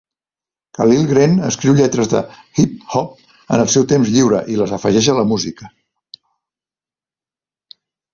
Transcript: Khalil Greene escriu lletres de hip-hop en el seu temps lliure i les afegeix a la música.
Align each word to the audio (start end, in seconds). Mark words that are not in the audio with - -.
Khalil 0.77 1.03
Greene 1.09 1.49
escriu 1.49 1.75
lletres 1.79 2.07
de 2.13 2.21
hip-hop 2.63 3.11
en 3.57 3.63
el 3.65 3.69
seu 3.73 3.85
temps 3.91 4.13
lliure 4.15 4.39
i 4.55 4.57
les 4.63 4.73
afegeix 4.79 5.11
a 5.13 5.15
la 5.19 5.27
música. 5.35 5.69